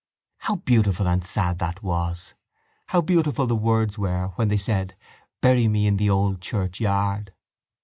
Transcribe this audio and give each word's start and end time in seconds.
How 0.39 0.55
beautiful 0.55 1.07
and 1.07 1.23
sad 1.23 1.59
that 1.59 1.83
was! 1.83 2.33
How 2.87 3.01
beautiful 3.01 3.45
the 3.45 3.55
words 3.55 3.99
were 3.99 4.29
where 4.29 4.47
they 4.47 4.57
said 4.57 4.95
_Bury 5.43 5.69
me 5.69 5.85
in 5.85 5.97
the 5.97 6.09
old 6.09 6.41
churchyard! 6.41 7.35